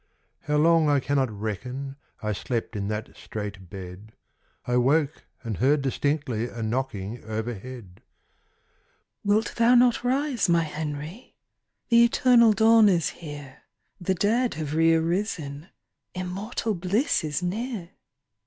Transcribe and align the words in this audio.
How 0.45 0.57
long 0.57 0.89
I 0.89 0.99
cannot 0.99 1.29
reckon, 1.29 1.95
I 2.23 2.31
slept 2.33 2.75
in 2.75 2.87
that 2.87 3.15
strait 3.15 3.69
bed; 3.69 4.13
I 4.65 4.77
woke 4.77 5.25
and 5.43 5.57
heard 5.57 5.83
distinctly 5.83 6.49
A 6.49 6.63
knocking 6.63 7.23
overhead. 7.23 8.01
"Wilt 9.23 9.53
thou 9.57 9.75
not 9.75 10.03
rise, 10.03 10.49
my 10.49 10.63
Henry? 10.63 11.35
The 11.89 12.03
eternal 12.03 12.51
dawn 12.51 12.89
is 12.89 13.09
here; 13.09 13.61
The 13.99 14.15
dead 14.15 14.55
have 14.55 14.73
re 14.73 14.95
arisen, 14.95 15.67
Immortal 16.15 16.73
bliss 16.73 17.23
is 17.23 17.43
near." 17.43 17.91